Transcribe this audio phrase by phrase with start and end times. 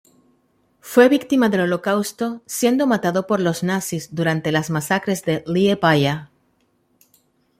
[0.79, 6.31] Fue víctima del Holocausto, siendo matado por los nazis durante las masacres de Liepāja.